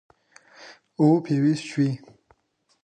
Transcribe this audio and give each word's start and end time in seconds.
او 0.99 1.05
فيوز 1.25 1.59
چوي. 1.69 1.89